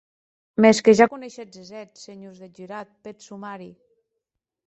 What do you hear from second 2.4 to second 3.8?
deth jurat, peth somari.